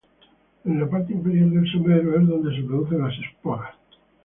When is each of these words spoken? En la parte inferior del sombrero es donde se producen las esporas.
En 0.65 0.79
la 0.79 0.89
parte 0.89 1.13
inferior 1.13 1.51
del 1.51 1.71
sombrero 1.71 2.19
es 2.19 2.27
donde 2.27 2.55
se 2.57 2.63
producen 2.63 3.03
las 3.03 3.15
esporas. 3.19 3.75